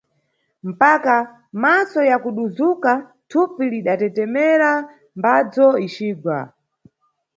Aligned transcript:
Mpaka, 0.69 1.15
maso 1.63 1.99
yakuduzuka, 2.11 2.91
thupi 3.29 3.63
litdatetemera 3.71 4.71
mbadzo 5.17 5.67
icigwa. 5.85 6.37